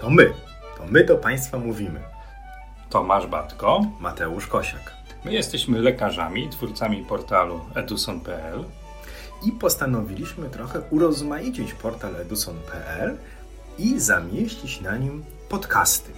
[0.00, 0.32] To my.
[0.76, 2.00] To my do Państwa mówimy.
[2.90, 3.80] Tomasz Batko.
[4.00, 4.92] Mateusz Kosiak.
[5.24, 8.64] My jesteśmy lekarzami, twórcami portalu eduson.pl
[9.46, 13.16] I postanowiliśmy trochę urozmaicić portal eduson.pl
[13.78, 16.12] i zamieścić na nim podcasty.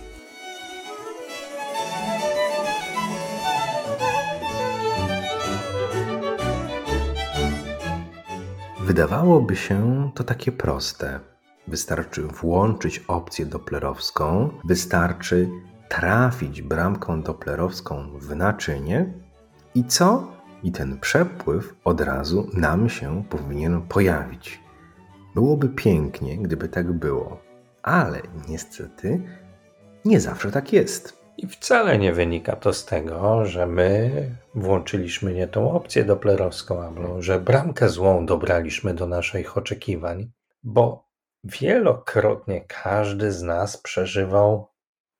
[8.80, 11.31] Wydawałoby się to takie proste.
[11.68, 15.48] Wystarczy włączyć opcję doplerowską, wystarczy
[15.88, 19.12] trafić bramką doplerowską w naczynie
[19.74, 20.32] i co?
[20.62, 24.60] I ten przepływ od razu nam się powinien pojawić.
[25.34, 27.40] Byłoby pięknie, gdyby tak było,
[27.82, 29.22] ale niestety
[30.04, 31.22] nie zawsze tak jest.
[31.36, 34.10] I wcale nie wynika to z tego, że my
[34.54, 40.30] włączyliśmy nie tą opcję doplerowską, albo że bramkę złą dobraliśmy do naszych oczekiwań,
[40.62, 41.11] bo
[41.44, 44.68] wielokrotnie każdy z nas przeżywał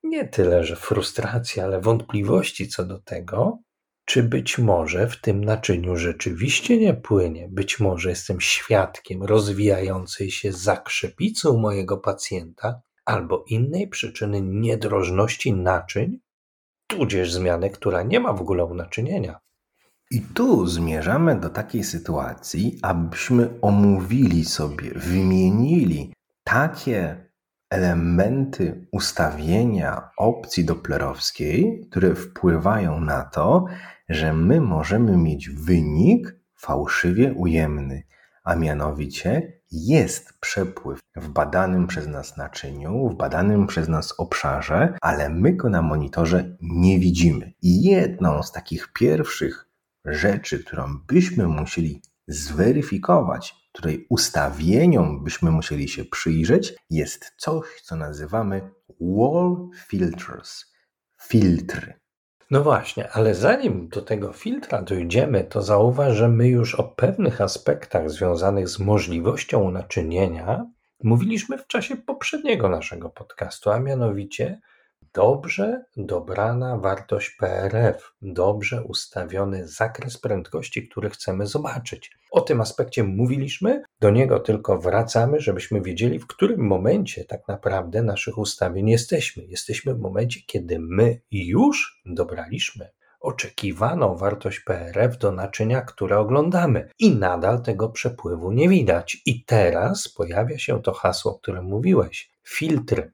[0.02, 3.58] nie tyle, że frustrację, ale wątpliwości co do tego,
[4.04, 10.52] czy być może w tym naczyniu rzeczywiście nie płynie, być może jestem świadkiem rozwijającej się
[10.52, 16.18] zakrzepicy u mojego pacjenta albo innej przyczyny niedrożności naczyń,
[16.86, 19.40] tudzież zmiany, która nie ma w ogóle unaczynienia.
[20.12, 26.12] I tu zmierzamy do takiej sytuacji, abyśmy omówili sobie, wymienili
[26.44, 27.26] takie
[27.70, 33.64] elementy ustawienia opcji doplerowskiej, które wpływają na to,
[34.08, 38.02] że my możemy mieć wynik fałszywie ujemny,
[38.44, 45.28] a mianowicie jest przepływ w badanym przez nas naczyniu, w badanym przez nas obszarze, ale
[45.28, 47.52] my go na monitorze nie widzimy.
[47.62, 49.71] I jedną z takich pierwszych
[50.04, 58.70] rzeczy, którą byśmy musieli zweryfikować, której ustawieniom byśmy musieli się przyjrzeć, jest coś, co nazywamy
[59.00, 60.64] wall filters.
[61.20, 61.94] Filtry.
[62.50, 67.40] No właśnie, ale zanim do tego filtra dojdziemy, to zauważ, że my już o pewnych
[67.40, 70.66] aspektach związanych z możliwością naczynienia
[71.02, 74.60] mówiliśmy w czasie poprzedniego naszego podcastu, a mianowicie
[75.14, 82.10] dobrze dobrana wartość PRF, dobrze ustawiony zakres prędkości, który chcemy zobaczyć.
[82.30, 88.02] O tym aspekcie mówiliśmy, do niego tylko wracamy, żebyśmy wiedzieli, w którym momencie tak naprawdę
[88.02, 89.44] naszych ustawień jesteśmy.
[89.44, 97.16] Jesteśmy w momencie, kiedy my już dobraliśmy oczekiwaną wartość PRF do naczynia, które oglądamy i
[97.16, 99.22] nadal tego przepływu nie widać.
[99.26, 103.12] I teraz pojawia się to hasło, o którym mówiłeś filtry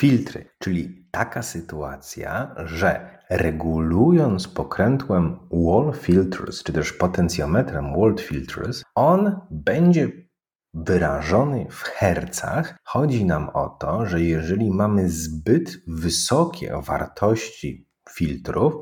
[0.00, 9.40] filtry, czyli taka sytuacja, że regulując pokrętłem wall filters, czy też potencjometrem wall filters, on
[9.50, 10.08] będzie
[10.74, 12.78] wyrażony w hercach.
[12.84, 18.74] Chodzi nam o to, że jeżeli mamy zbyt wysokie wartości filtrów,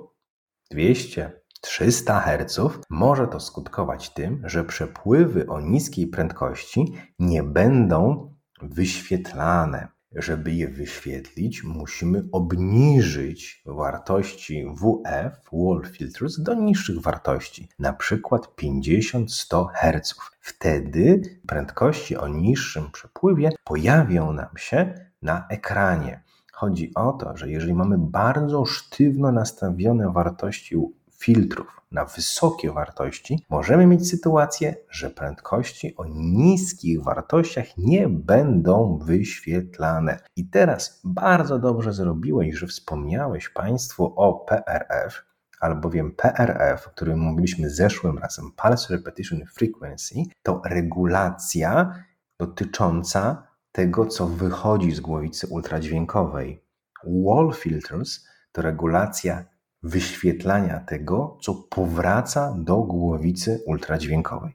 [0.70, 9.97] 200, 300 Hz, może to skutkować tym, że przepływy o niskiej prędkości nie będą wyświetlane.
[10.14, 19.66] Żeby je wyświetlić, musimy obniżyć wartości WF, Wall Filters, do niższych wartości, na przykład 50-100
[19.74, 20.14] Hz.
[20.40, 26.22] Wtedy prędkości o niższym przepływie pojawią nam się na ekranie.
[26.52, 30.76] Chodzi o to, że jeżeli mamy bardzo sztywno nastawione wartości
[31.18, 40.18] filtrów na wysokie wartości, możemy mieć sytuację, że prędkości o niskich wartościach nie będą wyświetlane.
[40.36, 45.24] I teraz bardzo dobrze zrobiłeś, że wspomniałeś Państwu o PRF,
[45.60, 51.94] albowiem PRF, o którym mówiliśmy zeszłym razem, Pulse Repetition Frequency, to regulacja
[52.38, 56.64] dotycząca tego, co wychodzi z głowicy ultradźwiękowej.
[57.04, 59.44] Wall filters to regulacja
[59.82, 64.52] wyświetlania tego, co powraca do głowicy ultradźwiękowej.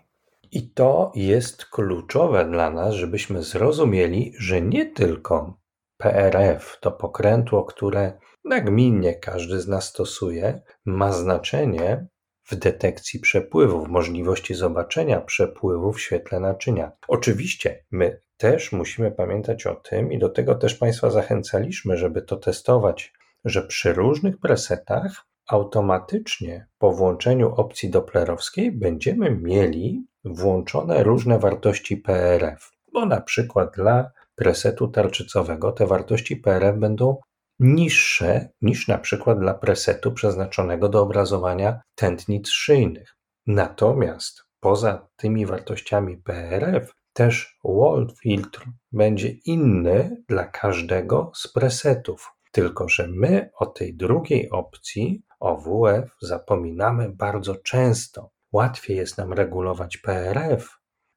[0.52, 5.58] I to jest kluczowe dla nas, żebyśmy zrozumieli, że nie tylko
[5.98, 12.08] PRF, to pokrętło, które nagminnie każdy z nas stosuje, ma znaczenie
[12.44, 16.92] w detekcji przepływów, możliwości zobaczenia przepływu w świetle naczynia.
[17.08, 22.38] Oczywiście my też musimy pamiętać o tym i do tego też Państwa zachęcaliśmy, żeby to
[22.38, 23.14] testować
[23.46, 32.72] że przy różnych presetach automatycznie po włączeniu opcji doplerowskiej będziemy mieli włączone różne wartości PRF,
[32.94, 37.18] bo na przykład dla presetu tarczycowego te wartości PRF będą
[37.60, 43.16] niższe niż na przykład dla presetu przeznaczonego do obrazowania tętnic szyjnych.
[43.48, 52.32] Natomiast poza tymi wartościami PRF Też wall filtr będzie inny dla każdego z presetów.
[52.54, 58.32] Tylko, że my o tej drugiej opcji, o WF, zapominamy bardzo często.
[58.52, 60.70] Łatwiej jest nam regulować PRF,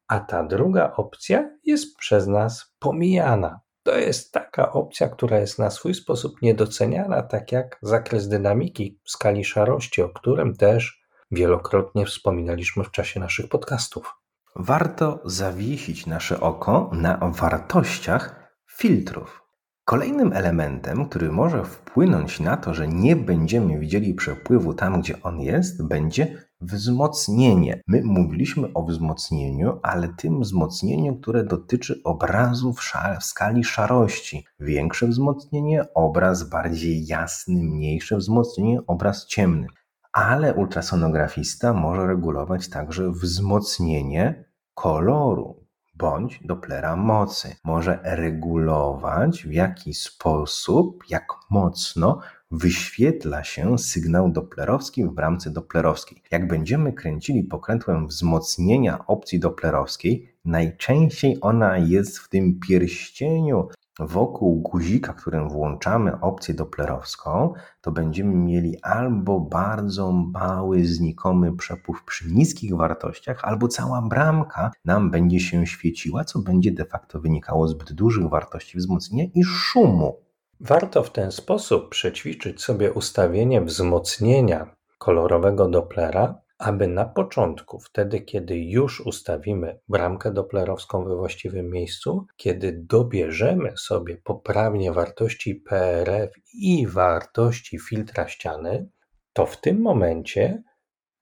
[0.08, 3.60] a ta druga opcja jest przez nas pomijana.
[3.82, 9.44] To jest taka opcja, która jest na swój sposób niedoceniana, tak jak zakres dynamiki skali
[9.44, 14.14] szarości, o którym też wielokrotnie wspominaliśmy w czasie naszych podcastów.
[14.54, 19.45] Warto zawiesić nasze oko na wartościach filtrów.
[19.88, 25.40] Kolejnym elementem, który może wpłynąć na to, że nie będziemy widzieli przepływu tam, gdzie on
[25.40, 27.82] jest, będzie wzmocnienie.
[27.86, 32.80] My mówiliśmy o wzmocnieniu, ale tym wzmocnieniu, które dotyczy obrazu w,
[33.20, 34.46] w skali szarości.
[34.60, 39.66] Większe wzmocnienie, obraz bardziej jasny, mniejsze wzmocnienie, obraz ciemny.
[40.12, 44.44] Ale ultrasonografista może regulować także wzmocnienie
[44.74, 45.65] koloru
[45.98, 47.56] bądź Dopplera mocy.
[47.64, 52.20] Może regulować w jaki sposób, jak mocno
[52.50, 56.22] wyświetla się sygnał doplerowski w bramce doplerowskiej.
[56.30, 65.12] Jak będziemy kręcili pokrętłem wzmocnienia opcji doplerowskiej, najczęściej ona jest w tym pierścieniu wokół guzika,
[65.12, 73.44] którym włączamy opcję doplerowską, to będziemy mieli albo bardzo mały, znikomy przepływ przy niskich wartościach,
[73.44, 78.78] albo cała bramka nam będzie się świeciła, co będzie de facto wynikało zbyt dużych wartości
[78.78, 80.16] wzmocnienia i szumu.
[80.60, 88.58] Warto w ten sposób przećwiczyć sobie ustawienie wzmocnienia kolorowego Dopplera, aby na początku, wtedy kiedy
[88.58, 97.78] już ustawimy bramkę doplerowską we właściwym miejscu, kiedy dobierzemy sobie poprawnie wartości PRF i wartości
[97.78, 98.88] filtra ściany,
[99.32, 100.62] to w tym momencie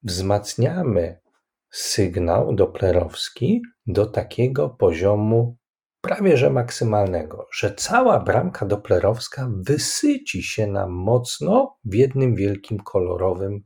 [0.02, 1.20] wzmacniamy
[1.70, 5.56] sygnał doplerowski do takiego poziomu
[6.00, 13.64] prawie że maksymalnego, że cała bramka doplerowska wysyci się nam mocno w jednym wielkim kolorowym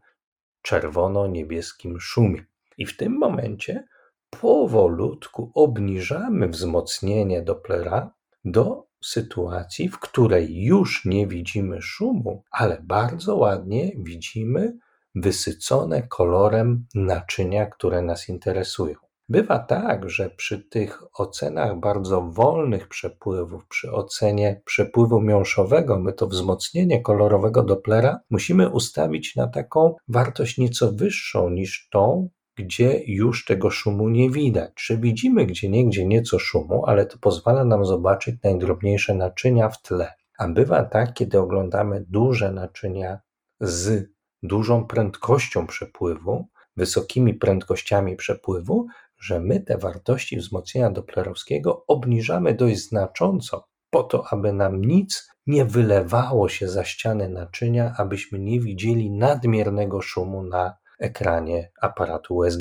[0.63, 2.45] czerwono-niebieskim szumie.
[2.79, 3.85] I w tym momencie
[4.31, 8.15] powolutku obniżamy wzmocnienie Dopplera
[8.45, 14.79] do sytuacji, w której już nie widzimy szumu, ale bardzo ładnie widzimy
[15.15, 19.08] wysycone kolorem naczynia, które nas interesują.
[19.31, 26.27] Bywa tak, że przy tych ocenach bardzo wolnych przepływów, przy ocenie przepływu miąższowego, my to
[26.27, 33.71] wzmocnienie kolorowego Dopplera musimy ustawić na taką wartość nieco wyższą niż tą, gdzie już tego
[33.71, 34.73] szumu nie widać.
[34.75, 40.13] Czy widzimy gdzie niegdzie nieco szumu, ale to pozwala nam zobaczyć najdrobniejsze naczynia w tle.
[40.39, 43.21] A bywa tak, kiedy oglądamy duże naczynia
[43.61, 44.11] z
[44.43, 48.87] dużą prędkością przepływu, wysokimi prędkościami przepływu,
[49.19, 55.65] że my te wartości wzmocnienia doplerowskiego obniżamy dość znacząco, po to, aby nam nic nie
[55.65, 62.61] wylewało się za ściany naczynia, abyśmy nie widzieli nadmiernego szumu na ekranie aparatu USG.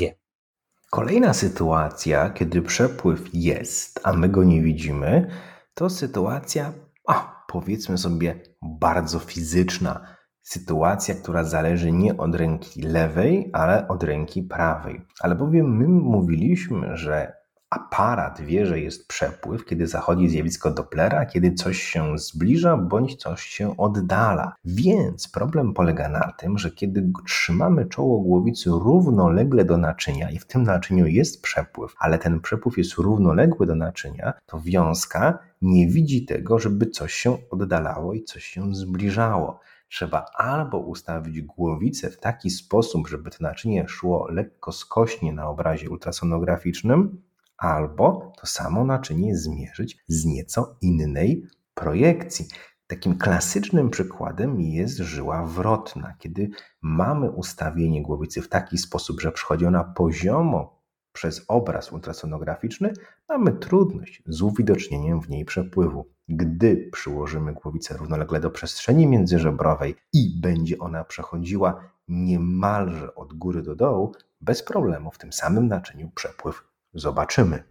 [0.92, 5.32] Kolejna sytuacja, kiedy przepływ jest, a my go nie widzimy,
[5.74, 6.74] to sytuacja,
[7.08, 10.17] a, powiedzmy sobie, bardzo fizyczna
[10.48, 15.02] sytuacja, która zależy nie od ręki lewej, ale od ręki prawej.
[15.20, 17.34] Ale bowiem my mówiliśmy, że
[17.70, 23.42] aparat wie, że jest przepływ, kiedy zachodzi zjawisko Dopplera, kiedy coś się zbliża bądź coś
[23.42, 24.54] się oddala.
[24.66, 30.46] Więc problem polega na tym, że kiedy trzymamy czoło głowicy równolegle do naczynia i w
[30.46, 36.26] tym naczyniu jest przepływ, ale ten przepływ jest równoległy do naczynia, to wiązka nie widzi
[36.26, 42.50] tego, żeby coś się oddalało i coś się zbliżało trzeba albo ustawić głowicę w taki
[42.50, 47.22] sposób, żeby to naczynie szło lekko skośnie na obrazie ultrasonograficznym,
[47.58, 52.48] albo to samo naczynie zmierzyć z nieco innej projekcji.
[52.88, 56.50] Takim klasycznym przykładem jest żyła wrotna, kiedy
[56.82, 60.78] mamy ustawienie głowicy w taki sposób, że przychodzi ona poziomo
[61.12, 62.94] przez obraz ultrasonograficzny,
[63.30, 66.17] mamy trudność z uwidocznieniem w niej przepływu.
[66.30, 73.76] Gdy przyłożymy głowicę równolegle do przestrzeni międzyżebrowej i będzie ona przechodziła niemalże od góry do
[73.76, 77.64] dołu, bez problemu w tym samym naczyniu przepływ zobaczymy.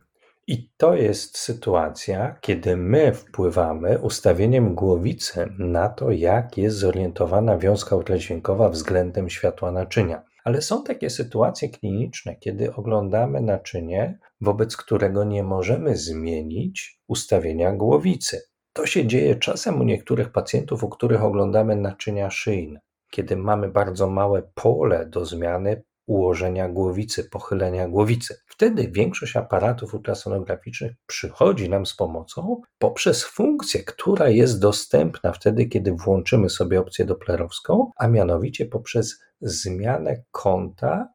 [0.49, 7.97] I to jest sytuacja, kiedy my wpływamy ustawieniem głowicy na to, jak jest zorientowana wiązka
[7.97, 10.23] ultradźwiękowa względem światła naczynia.
[10.45, 18.43] Ale są takie sytuacje kliniczne, kiedy oglądamy naczynie, wobec którego nie możemy zmienić ustawienia głowicy.
[18.73, 22.81] To się dzieje czasem u niektórych pacjentów, u których oglądamy naczynia szyjne.
[23.11, 28.41] Kiedy mamy bardzo małe pole do zmiany ułożenia głowicy, pochylenia głowicy.
[28.47, 35.93] Wtedy większość aparatów ultrasonograficznych przychodzi nam z pomocą poprzez funkcję, która jest dostępna wtedy, kiedy
[35.93, 41.09] włączymy sobie opcję doplerowską, a mianowicie poprzez zmianę kąta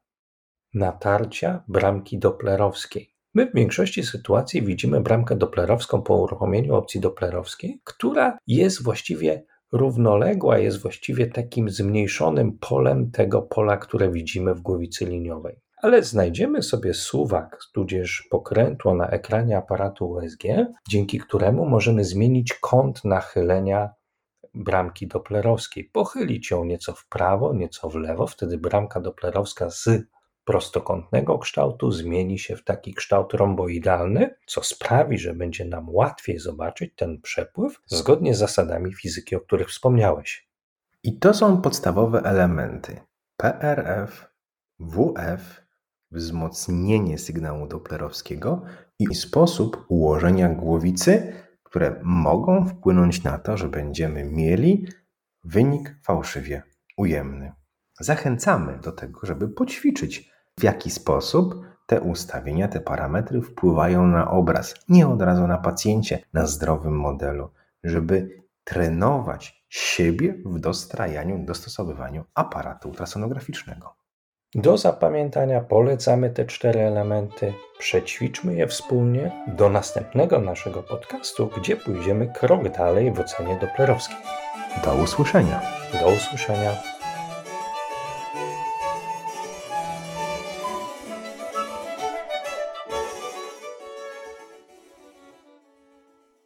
[0.74, 3.11] natarcia bramki doplerowskiej.
[3.34, 10.58] My w większości sytuacji widzimy bramkę doplerowską po uruchomieniu opcji doplerowskiej, która jest właściwie równoległa,
[10.58, 15.60] jest właściwie takim zmniejszonym polem tego pola, które widzimy w głowicy liniowej.
[15.82, 20.42] Ale znajdziemy sobie suwak, tudzież pokrętło na ekranie aparatu USG,
[20.88, 23.90] dzięki któremu możemy zmienić kąt nachylenia
[24.54, 29.88] bramki doplerowskiej, pochylić ją nieco w prawo, nieco w lewo, wtedy bramka doplerowska z
[30.44, 36.92] prostokątnego kształtu zmieni się w taki kształt romboidalny, co sprawi, że będzie nam łatwiej zobaczyć
[36.96, 40.48] ten przepływ zgodnie z zasadami fizyki, o których wspomniałeś.
[41.02, 43.00] I to są podstawowe elementy
[43.36, 44.26] PRF,
[44.78, 45.62] WF,
[46.10, 48.62] wzmocnienie sygnału doplerowskiego
[48.98, 51.32] i sposób ułożenia głowicy,
[51.62, 54.86] które mogą wpłynąć na to, że będziemy mieli
[55.44, 56.62] wynik fałszywie
[56.96, 57.52] ujemny.
[58.00, 60.31] Zachęcamy do tego, żeby poćwiczyć
[60.62, 61.54] w jaki sposób
[61.86, 67.50] te ustawienia, te parametry wpływają na obraz, nie od razu na pacjencie, na zdrowym modelu,
[67.84, 73.94] żeby trenować siebie w dostrajaniu, dostosowywaniu aparatu ultrasonograficznego.
[74.54, 77.54] Do zapamiętania polecamy te cztery elementy.
[77.78, 84.16] Przećwiczmy je wspólnie do następnego naszego podcastu, gdzie pójdziemy krok dalej w ocenie doplerowskiej.
[84.84, 85.60] Do usłyszenia.
[86.00, 87.01] Do usłyszenia.